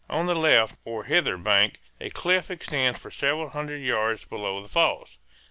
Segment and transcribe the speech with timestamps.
[0.09, 4.67] On the left or hither bank a cliff extends for several hundred yards below the
[4.67, 5.19] falls.